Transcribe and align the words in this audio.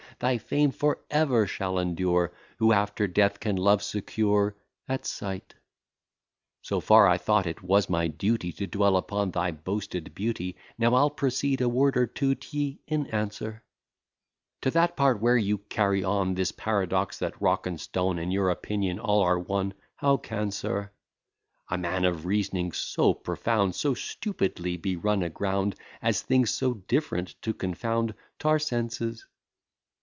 Thy 0.19 0.37
fame 0.37 0.69
for 0.69 0.99
ever 1.09 1.47
shall 1.47 1.79
endure, 1.79 2.31
Who 2.57 2.73
after 2.73 3.07
death 3.07 3.39
can 3.39 3.55
love 3.55 3.81
secure 3.81 4.55
at 4.87 5.07
sight. 5.07 5.55
So 6.61 6.79
far 6.79 7.07
I 7.07 7.17
thought 7.17 7.47
it 7.47 7.63
was 7.63 7.89
my 7.89 8.05
duty 8.07 8.51
To 8.51 8.67
dwell 8.67 8.97
upon 8.97 9.31
thy 9.31 9.49
boasted 9.49 10.13
beauty; 10.13 10.57
Now 10.77 10.93
I'll 10.93 11.09
proceed: 11.09 11.59
a 11.59 11.67
word 11.67 11.97
or 11.97 12.05
two 12.05 12.35
t' 12.35 12.55
ye 12.55 12.81
in 12.85 13.07
answer 13.07 13.63
To 14.61 14.69
that 14.69 14.95
part 14.95 15.19
where 15.19 15.37
you 15.37 15.57
carry 15.57 16.03
on 16.03 16.35
This 16.35 16.51
paradox, 16.51 17.17
that 17.17 17.41
rock 17.41 17.65
and 17.65 17.81
stone 17.81 18.19
In 18.19 18.29
your 18.29 18.51
opinion, 18.51 18.99
are 18.99 19.05
all 19.39 19.43
one: 19.43 19.73
How 19.95 20.17
can, 20.17 20.51
sir, 20.51 20.91
A 21.71 21.79
man 21.79 22.05
of 22.05 22.27
reasoning 22.27 22.73
so 22.73 23.15
profound 23.15 23.73
So 23.73 23.95
stupidly 23.95 24.77
be 24.77 24.95
run 24.97 25.23
a 25.23 25.29
ground, 25.31 25.73
As 25.99 26.21
things 26.21 26.51
so 26.51 26.75
different 26.75 27.41
to 27.41 27.55
confound 27.55 28.13
t'our 28.37 28.59
senses? 28.59 29.25